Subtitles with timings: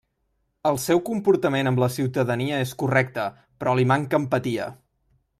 [0.67, 3.27] El seu comportament amb la ciutadania és correcte
[3.61, 4.67] però li manca empatia.